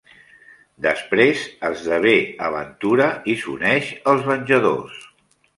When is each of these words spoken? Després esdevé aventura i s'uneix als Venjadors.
Després 0.85 1.43
esdevé 1.69 2.15
aventura 2.47 3.13
i 3.35 3.39
s'uneix 3.45 3.95
als 4.15 4.29
Venjadors. 4.31 5.01